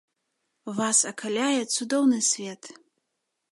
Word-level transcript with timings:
Вас 0.79 0.99
акаляе 1.11 1.61
цудоўны 1.77 2.19
свет. 2.31 2.61